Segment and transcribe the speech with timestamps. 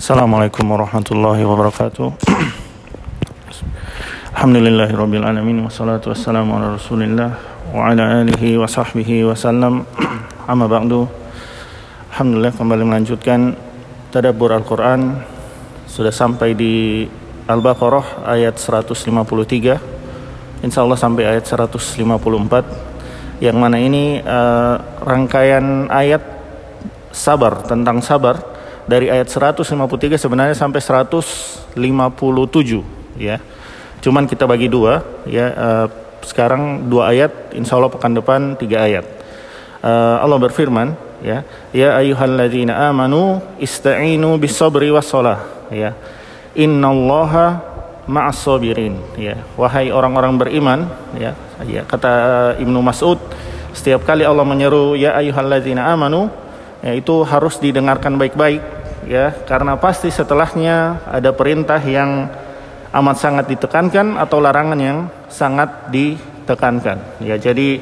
[0.00, 2.16] Assalamualaikum warahmatullahi wabarakatuh.
[4.32, 7.36] Alhamdulillahirabbil alamin wassalatu wassalamu ala Rasulillah
[7.76, 9.84] wa ala alihi wa sahbihi wasallam.
[10.48, 11.04] Amma ba'du.
[12.08, 13.52] Alhamdulillah kembali melanjutkan
[14.08, 15.28] tadabbur Al-Qur'an
[15.84, 17.04] sudah sampai di
[17.52, 20.64] Al-Baqarah ayat 153.
[20.64, 26.24] Insya Allah sampai ayat 154 yang mana ini uh, rangkaian ayat
[27.12, 28.59] sabar tentang sabar
[28.90, 31.78] dari ayat 153 sebenarnya sampai 157
[33.14, 33.38] ya.
[34.02, 35.86] Cuman kita bagi dua ya uh,
[36.26, 39.06] sekarang dua ayat insya Allah pekan depan tiga ayat.
[39.78, 45.06] Uh, Allah berfirman ya ya ayyuhalladzina amanu ista'inu bis sabri was
[45.70, 45.94] ya.
[46.58, 47.70] Innallaha
[48.10, 52.10] ma'as sabirin ya wahai orang-orang beriman ya ya kata
[52.58, 53.22] Ibnu Mas'ud
[53.70, 56.26] setiap kali Allah menyeru ya ayyuhalladzina amanu
[56.82, 62.28] ya itu harus didengarkan baik-baik ya karena pasti setelahnya ada perintah yang
[62.90, 64.98] amat sangat ditekankan atau larangan yang
[65.30, 67.22] sangat ditekankan.
[67.22, 67.78] Ya jadi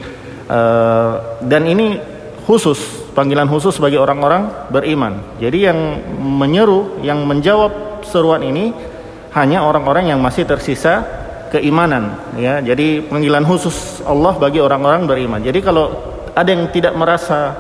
[0.49, 1.97] uh, dan ini
[2.45, 5.41] khusus panggilan khusus bagi orang-orang beriman.
[5.41, 5.79] Jadi yang
[6.21, 8.73] menyeru yang menjawab seruan ini
[9.33, 11.05] hanya orang-orang yang masih tersisa
[11.49, 12.61] keimanan ya.
[12.61, 15.41] Jadi panggilan khusus Allah bagi orang-orang beriman.
[15.41, 15.93] Jadi kalau
[16.37, 17.57] ada yang tidak merasa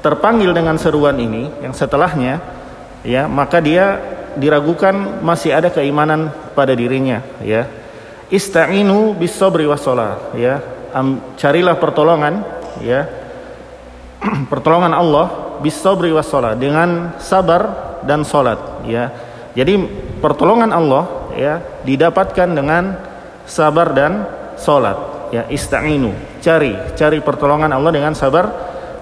[0.00, 2.59] terpanggil dengan seruan ini yang setelahnya
[3.06, 3.98] ya maka dia
[4.36, 7.66] diragukan masih ada keimanan pada dirinya ya
[8.30, 9.66] ista'inu bis sabri
[10.38, 12.42] ya Am, carilah pertolongan
[12.82, 13.06] ya
[14.52, 16.10] pertolongan Allah bis sabri
[16.58, 19.10] dengan sabar dan salat ya
[19.54, 19.74] jadi
[20.22, 22.94] pertolongan Allah ya didapatkan dengan
[23.46, 24.98] sabar dan salat.
[25.30, 26.10] Ya ista'inu,
[26.42, 28.50] cari cari pertolongan Allah dengan sabar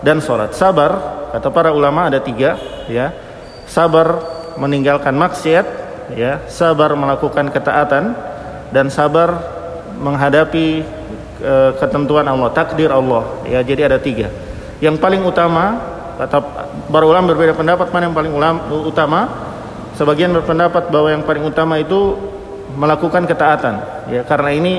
[0.04, 0.52] dan salat.
[0.52, 2.56] Sabar kata para ulama ada tiga
[2.88, 3.27] ya.
[3.68, 4.24] Sabar
[4.56, 5.66] meninggalkan maksiat
[6.16, 8.16] ya, sabar melakukan ketaatan
[8.72, 9.38] dan sabar
[10.00, 10.82] menghadapi
[11.38, 13.28] e, ketentuan Allah, takdir Allah.
[13.44, 14.32] Ya, jadi ada tiga.
[14.80, 15.78] Yang paling utama
[16.18, 16.42] kata
[16.90, 19.20] para ulama berbeda pendapat mana yang paling ulama, utama
[19.98, 22.14] Sebagian berpendapat bahwa yang paling utama itu
[22.78, 24.72] melakukan ketaatan, ya karena ini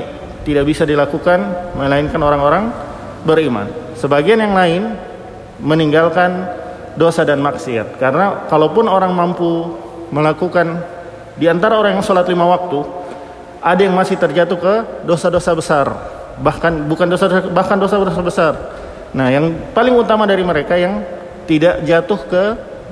[0.48, 1.44] tidak bisa dilakukan
[1.76, 2.72] melainkan orang-orang
[3.28, 3.68] beriman.
[4.00, 4.96] Sebagian yang lain
[5.60, 6.48] meninggalkan
[6.98, 9.76] dosa dan maksiat, karena kalaupun orang mampu
[10.10, 10.82] melakukan
[11.38, 12.82] di antara orang yang sholat lima waktu,
[13.62, 14.74] ada yang masih terjatuh ke
[15.06, 15.86] dosa-dosa besar,
[16.40, 18.54] bahkan bukan dosa bahkan dosa-dosa besar.
[19.10, 21.02] Nah, yang paling utama dari mereka yang
[21.46, 22.44] tidak jatuh ke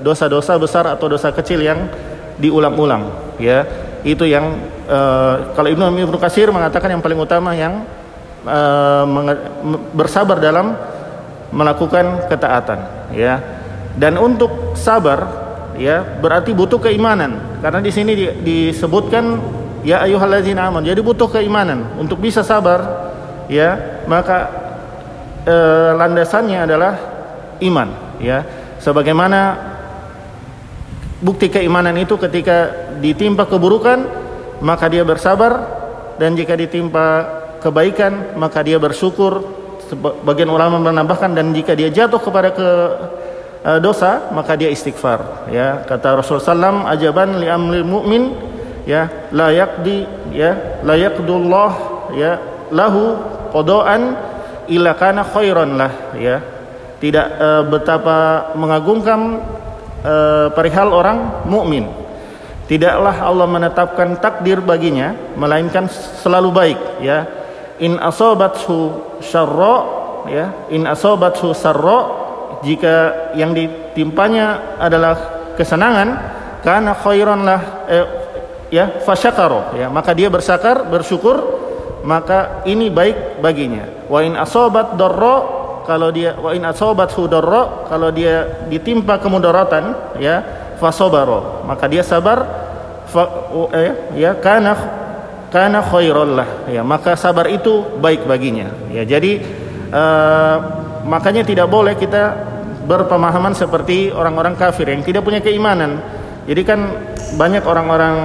[0.03, 1.91] dosa-dosa besar atau dosa kecil yang
[2.39, 3.67] diulang-ulang ya.
[4.07, 4.55] Itu yang
[4.87, 7.83] uh, kalau Ibnu Ibnu Kasir mengatakan yang paling utama yang
[8.47, 9.05] uh,
[9.91, 10.79] bersabar dalam
[11.51, 13.58] melakukan ketaatan ya
[13.99, 15.27] dan untuk sabar
[15.75, 17.59] ya berarti butuh keimanan.
[17.59, 19.25] Karena di sini disebutkan
[19.83, 21.99] ya ayyuhalladzina amanu jadi butuh keimanan.
[21.99, 23.11] Untuk bisa sabar
[23.51, 24.39] ya maka
[25.45, 26.95] uh, landasannya adalah
[27.59, 27.89] iman
[28.23, 28.47] ya.
[28.79, 29.69] Sebagaimana
[31.19, 32.71] Bukti keimanan itu ketika
[33.03, 34.07] ditimpa keburukan
[34.63, 35.67] maka dia bersabar
[36.15, 37.07] dan jika ditimpa
[37.59, 39.59] kebaikan maka dia bersyukur.
[39.99, 42.69] Bagian ulama menambahkan dan jika dia jatuh kepada ke
[43.65, 48.23] uh, dosa maka dia istighfar ya kata Rasulullah SAW ajaban li amlil mu'min
[48.85, 51.71] ya la yaqdi ya la yaqdullah
[52.15, 52.39] ya
[52.75, 53.17] lahu
[53.55, 54.17] qadaan
[54.69, 56.41] illa kana khairan lah ya
[56.99, 59.39] tidak uh, betapa mengagumkan
[60.03, 60.15] e,
[60.55, 61.87] perihal orang mukmin.
[62.69, 65.89] Tidaklah Allah menetapkan takdir baginya melainkan
[66.21, 67.25] selalu baik ya.
[67.79, 69.77] In asabathu syarra
[70.29, 72.18] ya, in asabathu sarra
[72.63, 75.15] jika yang ditimpanya adalah
[75.55, 76.09] kesenangan
[76.63, 78.07] karena khairan lah eh,
[78.69, 81.59] ya fasyakaro ya maka dia bersakar bersyukur
[82.07, 84.07] maka ini baik baginya.
[84.07, 85.37] Wa in asabat darra
[85.85, 90.41] kalau dia wa in asabathu darra kalau dia ditimpa kemudaratan ya
[90.79, 92.45] fasobaro maka dia sabar
[93.09, 93.25] fa,
[93.75, 94.73] eh, ya kana
[95.51, 98.71] kana khairal lah ya maka sabar itu baik baginya.
[98.93, 99.43] Ya jadi
[99.93, 102.37] uh, makanya tidak boleh kita
[102.85, 106.01] berpemahaman seperti orang-orang kafir yang tidak punya keimanan.
[106.49, 106.81] Jadi kan
[107.37, 108.17] banyak orang-orang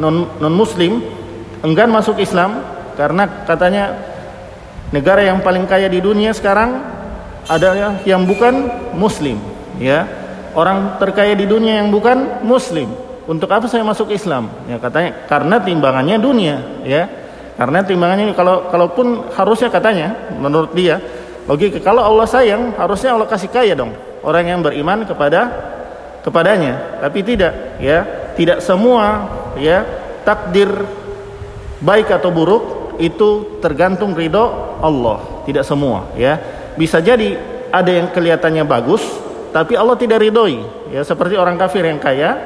[0.00, 1.04] non non muslim
[1.60, 2.64] enggan masuk Islam
[2.96, 3.92] karena katanya
[4.88, 6.80] negara yang paling kaya di dunia sekarang
[7.44, 9.36] ada yang bukan muslim
[9.76, 10.08] ya.
[10.56, 12.88] Orang terkaya di dunia yang bukan muslim.
[13.28, 14.48] Untuk apa saya masuk Islam?
[14.64, 16.56] Ya katanya karena timbangannya dunia
[16.88, 17.04] ya.
[17.60, 20.96] Karena timbangannya kalau kalaupun harusnya katanya menurut dia
[21.48, 23.96] logika kalau Allah sayang harusnya Allah kasih kaya dong.
[24.20, 25.48] Orang yang beriman kepada
[26.20, 27.00] kepadanya.
[27.00, 28.04] Tapi tidak ya.
[28.36, 29.26] Tidak semua
[29.58, 29.82] ya
[30.22, 30.70] takdir
[31.82, 35.42] baik atau buruk itu tergantung ridho Allah.
[35.48, 36.38] Tidak semua ya.
[36.78, 37.34] Bisa jadi
[37.72, 39.02] ada yang kelihatannya bagus
[39.50, 40.60] tapi Allah tidak ridhoi
[40.94, 41.02] ya.
[41.02, 42.36] Seperti orang kafir yang kaya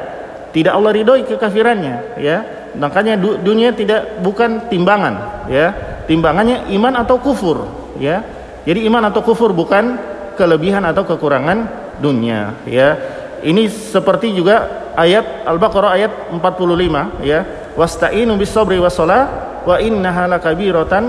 [0.54, 2.38] tidak Allah ridhoi kekafirannya ya.
[2.72, 5.76] Makanya dunia tidak bukan timbangan ya.
[6.08, 7.68] Timbangannya iman atau kufur
[8.00, 8.24] ya
[8.62, 9.98] jadi iman atau kufur bukan
[10.38, 11.66] kelebihan atau kekurangan
[11.98, 12.94] dunia ya.
[13.42, 17.42] Ini seperti juga ayat Al-Baqarah ayat 45 ya.
[17.74, 21.04] Wasta'inu bis sabri was wa innaha lakabiratan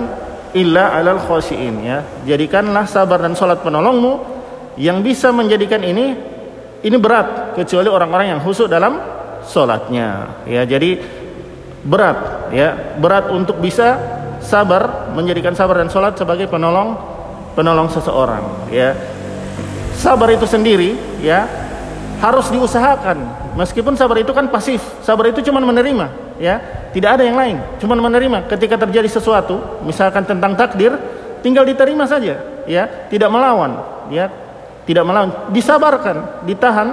[0.57, 2.01] illa 'alal khashiin ya.
[2.25, 4.33] Jadikanlah sabar dan salat penolongmu.
[4.73, 6.17] Yang bisa menjadikan ini
[6.81, 8.97] ini berat kecuali orang-orang yang khusyuk dalam
[9.45, 10.65] salatnya ya.
[10.65, 10.97] Jadi
[11.85, 12.97] berat ya.
[12.97, 14.01] Berat untuk bisa
[14.41, 17.12] sabar menjadikan sabar dan salat sebagai penolong
[17.53, 18.93] penolong seseorang ya.
[19.93, 21.45] Sabar itu sendiri ya
[22.19, 23.41] harus diusahakan.
[23.53, 26.59] Meskipun sabar itu kan pasif sabar itu cuma menerima ya.
[26.93, 28.49] Tidak ada yang lain cuma menerima.
[28.49, 30.97] Ketika terjadi sesuatu misalkan tentang takdir
[31.45, 32.83] tinggal diterima saja ya.
[33.07, 33.79] Tidak melawan
[34.09, 34.27] ya.
[34.83, 35.53] Tidak melawan.
[35.53, 36.89] Disabarkan ditahan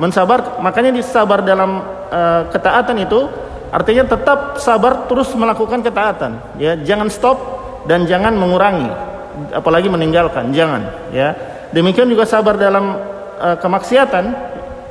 [0.00, 3.28] mensabar makanya disabar dalam uh, ketaatan itu
[3.68, 6.80] artinya tetap sabar terus melakukan ketaatan ya.
[6.80, 7.36] Jangan stop
[7.84, 9.07] dan jangan mengurangi
[9.52, 11.34] apalagi meninggalkan jangan ya.
[11.68, 12.96] Demikian juga sabar dalam
[13.36, 14.24] uh, kemaksiatan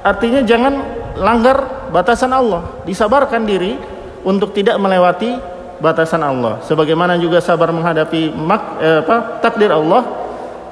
[0.06, 0.74] artinya jangan
[1.18, 2.86] langgar batasan Allah.
[2.86, 3.76] Disabarkan diri
[4.22, 5.38] untuk tidak melewati
[5.82, 6.62] batasan Allah.
[6.66, 10.06] Sebagaimana juga sabar menghadapi mak, eh, apa, takdir Allah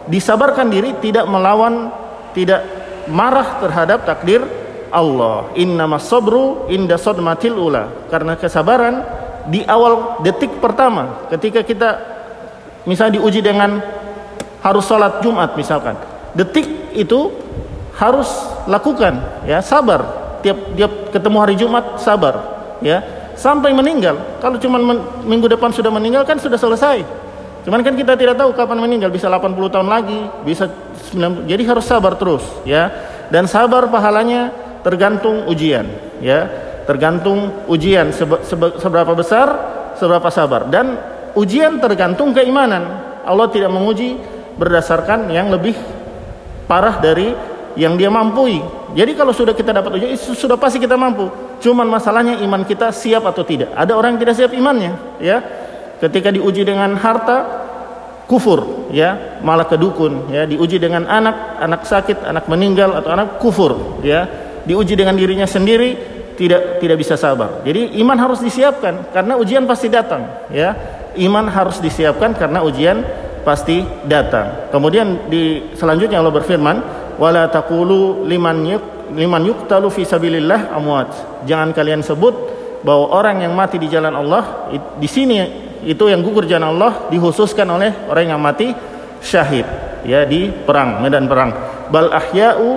[0.06, 1.90] disabarkan diri tidak melawan
[2.34, 2.62] tidak
[3.10, 4.42] marah terhadap takdir
[4.90, 5.50] Allah.
[5.58, 8.10] Innamas sabru inda sodmatil ula.
[8.10, 9.02] Karena kesabaran
[9.46, 11.90] di awal detik pertama ketika kita
[12.86, 13.82] misalnya diuji dengan
[14.66, 15.94] harus sholat Jumat misalkan.
[16.34, 17.30] Detik itu
[17.98, 18.30] harus
[18.66, 20.26] lakukan ya sabar.
[20.42, 22.42] Tiap tiap ketemu hari Jumat sabar
[22.82, 23.02] ya.
[23.36, 24.40] Sampai meninggal.
[24.40, 27.04] Kalau cuma men, minggu depan sudah meninggal kan sudah selesai.
[27.68, 29.12] Cuman kan kita tidak tahu kapan meninggal.
[29.12, 30.72] Bisa 80 tahun lagi bisa
[31.12, 32.90] 90 jadi harus sabar terus ya.
[33.28, 34.54] Dan sabar pahalanya
[34.86, 35.86] tergantung ujian
[36.24, 36.48] ya.
[36.86, 39.48] Tergantung ujian sebe, sebe, seberapa besar
[39.98, 40.70] seberapa sabar.
[40.70, 44.18] Dan ujian tergantung keimanan Allah tidak menguji
[44.56, 45.76] berdasarkan yang lebih
[46.66, 47.34] parah dari
[47.76, 48.48] yang dia mampu.
[48.96, 51.28] Jadi kalau sudah kita dapat ujian, sudah pasti kita mampu.
[51.60, 53.76] Cuman masalahnya iman kita siap atau tidak.
[53.76, 55.44] Ada orang yang tidak siap imannya, ya.
[56.00, 57.68] Ketika diuji dengan harta,
[58.32, 60.48] kufur, ya, malah kedukun, ya.
[60.48, 64.24] Diuji dengan anak, anak sakit, anak meninggal atau anak kufur, ya.
[64.64, 66.00] Diuji dengan dirinya sendiri,
[66.40, 67.60] tidak tidak bisa sabar.
[67.68, 70.72] Jadi iman harus disiapkan karena ujian pasti datang, ya.
[71.16, 73.04] Iman harus disiapkan karena ujian
[73.46, 74.70] pasti datang.
[74.74, 76.78] Kemudian di selanjutnya Allah berfirman,
[77.22, 78.84] wala taqulu liman yuk
[79.14, 81.14] liman yuqtalu fi sabilillah amwat.
[81.46, 82.34] Jangan kalian sebut
[82.86, 84.70] bahwa orang yang mati di jalan Allah
[85.02, 85.42] di sini
[85.86, 88.74] itu yang gugur jalan Allah dikhususkan oleh orang yang mati
[89.26, 89.66] syahid
[90.06, 91.50] ya di perang medan perang
[91.90, 92.70] bal ahya'u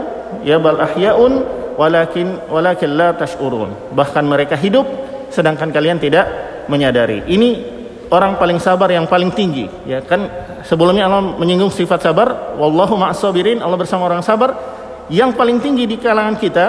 [0.48, 1.44] ya bal ahyaun
[1.76, 4.88] walakin walakin la tash'urun bahkan mereka hidup
[5.28, 6.24] sedangkan kalian tidak
[6.72, 7.77] menyadari ini
[8.08, 10.26] orang paling sabar yang paling tinggi ya kan?
[10.64, 14.76] Sebelumnya Allah menyinggung sifat sabar wallahu ma'asabirin Allah bersama orang sabar.
[15.08, 16.66] Yang paling tinggi di kalangan kita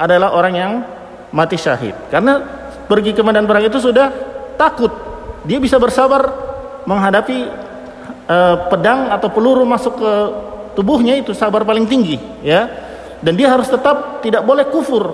[0.00, 0.72] adalah orang yang
[1.36, 1.92] mati syahid.
[2.08, 2.40] Karena
[2.88, 4.08] pergi ke medan perang itu sudah
[4.56, 4.88] takut.
[5.44, 6.24] Dia bisa bersabar
[6.88, 7.38] menghadapi
[8.32, 10.12] uh, pedang atau peluru masuk ke
[10.72, 12.68] tubuhnya itu sabar paling tinggi ya.
[13.20, 15.12] Dan dia harus tetap tidak boleh kufur.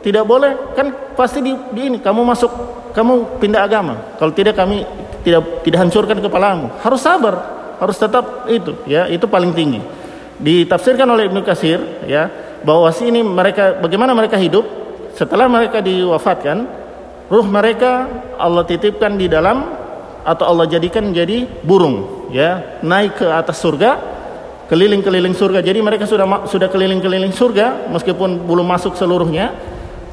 [0.00, 2.50] Tidak boleh kan pasti di, di ini kamu masuk
[2.96, 4.16] kamu pindah agama.
[4.16, 4.84] Kalau tidak kami
[5.24, 6.68] tidak tidak hancurkan kepalamu.
[6.84, 7.34] Harus sabar
[7.80, 9.80] harus tetap itu ya itu paling tinggi.
[10.38, 12.28] Ditafsirkan oleh Ibnu Kasir ya
[12.62, 14.84] bahwa sini mereka bagaimana mereka hidup?
[15.14, 16.66] Setelah mereka diwafatkan
[17.30, 19.62] ruh mereka Allah titipkan di dalam
[20.26, 24.00] atau Allah jadikan menjadi burung ya naik ke atas surga
[24.66, 25.62] keliling-keliling surga.
[25.62, 29.54] Jadi mereka sudah sudah keliling-keliling surga meskipun belum masuk seluruhnya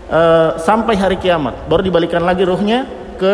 [0.05, 1.65] uh, sampai hari kiamat.
[1.65, 2.85] Baru dibalikan lagi ruhnya
[3.17, 3.33] ke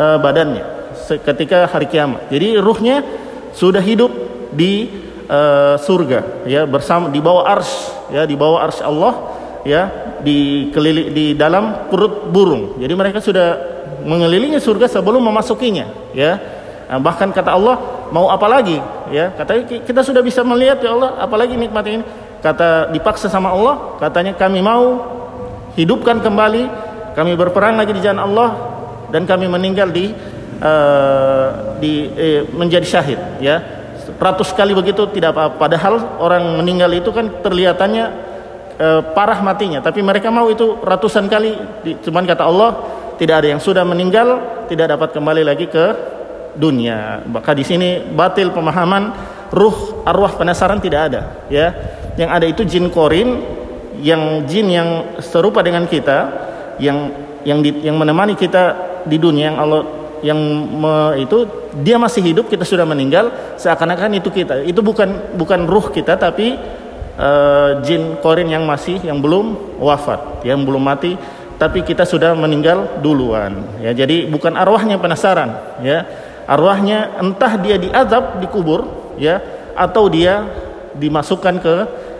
[0.00, 0.77] uh, badannya
[1.16, 2.28] ketika hari kiamat.
[2.28, 3.00] Jadi ruhnya
[3.56, 4.12] sudah hidup
[4.52, 4.88] di
[5.28, 9.14] uh, surga ya bersama di bawah ars ya di bawah ars Allah
[9.64, 9.88] ya
[10.20, 12.76] di keliling di dalam perut burung.
[12.76, 13.56] Jadi mereka sudah
[14.04, 16.32] mengelilingi surga sebelum memasukinya ya.
[16.88, 17.76] Nah, bahkan kata Allah
[18.08, 18.80] mau apa lagi
[19.12, 22.04] ya katanya kita sudah bisa melihat ya Allah apalagi nikmat ini
[22.40, 25.04] kata dipaksa sama Allah katanya kami mau
[25.76, 26.64] hidupkan kembali
[27.12, 28.50] kami berperang lagi di jalan Allah
[29.12, 30.12] dan kami meninggal di
[30.62, 33.62] uh, di eh, menjadi syahid ya
[34.18, 38.28] ratus kali begitu tidak apa padahal orang meninggal itu kan terlihatannya
[38.78, 41.58] uh, parah matinya, tapi mereka mau itu ratusan kali.
[42.02, 42.70] Cuman kata Allah,
[43.18, 45.84] tidak ada yang sudah meninggal tidak dapat kembali lagi ke
[46.54, 47.22] dunia.
[47.26, 49.12] Maka di sini batil pemahaman
[49.52, 51.66] ruh arwah penasaran tidak ada, ya.
[52.18, 53.42] Yang ada itu jin korin,
[54.02, 54.88] yang jin yang
[55.22, 56.18] serupa dengan kita,
[56.82, 57.10] yang
[57.46, 59.82] yang di, yang menemani kita di dunia yang Allah
[60.22, 61.46] yang me, itu
[61.82, 64.62] dia masih hidup kita sudah meninggal seakan-akan itu kita.
[64.66, 66.58] Itu bukan bukan ruh kita tapi
[67.18, 71.18] uh, jin korin yang masih yang belum wafat yang belum mati
[71.58, 73.90] tapi kita sudah meninggal duluan ya.
[73.94, 76.06] Jadi bukan arwahnya penasaran ya.
[76.48, 79.42] Arwahnya entah dia diazab di kubur ya
[79.76, 80.48] atau dia
[80.96, 81.74] dimasukkan ke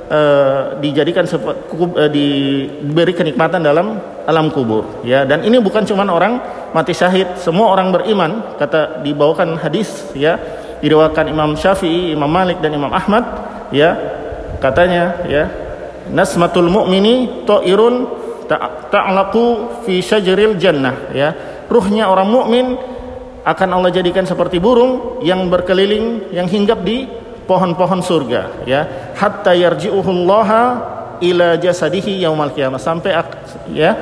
[0.08, 5.24] uh, dijadikan uh, diberi kenikmatan dalam alam kubur ya.
[5.28, 6.40] Dan ini bukan cuma orang
[6.72, 7.36] mati syahid.
[7.40, 10.36] Semua orang beriman kata dibawakan hadis ya
[10.80, 13.24] diriwayatkan Imam Syafi'i Imam Malik dan Imam Ahmad
[13.74, 13.94] ya
[14.58, 15.44] katanya ya
[16.08, 17.94] nasmatul mu'mini ta'irun
[18.90, 19.44] ta'laqu
[19.84, 21.30] fi syajaril jannah ya.
[21.68, 22.66] Ruhnya orang mukmin
[23.44, 27.04] akan Allah jadikan seperti burung yang berkeliling yang hinggap di
[27.48, 29.12] pohon-pohon surga ya.
[29.16, 30.62] Hatta yarji'uhullaha
[31.24, 32.76] ila jasadihi yaumal qiyamah.
[32.76, 33.16] Sampai
[33.72, 33.96] ya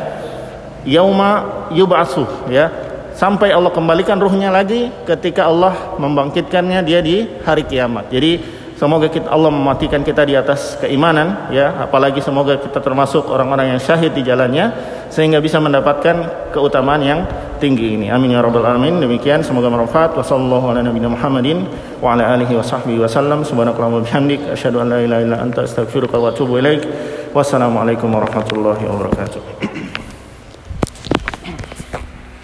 [0.83, 2.69] yauma yub'atsu ya.
[3.17, 8.13] Sampai Allah kembalikan ruhnya lagi ketika Allah membangkitkannya dia di hari kiamat.
[8.13, 8.45] Jadi
[8.77, 11.81] semoga kita Allah mematikan kita di atas keimanan ya.
[11.81, 14.69] Apalagi semoga kita termasuk orang-orang yang syahid di jalannya
[15.09, 17.21] sehingga bisa mendapatkan keutamaan yang
[17.59, 18.07] tinggi ini.
[18.13, 19.03] Amin ya rabbal alamin.
[19.03, 20.15] Demikian semoga bermanfaat.
[20.15, 21.67] Wassallallahu ala nabiyina Muhammadin
[21.99, 23.43] wa ala alihi wa sahbihi wasallam.
[23.43, 26.87] Subhanakallahumma bihamdik asyhadu an la ilaha illa anta astaghfiruka wa atubu ilaik.
[27.35, 29.66] Wassalamualaikum warahmatullahi wabarakatuh.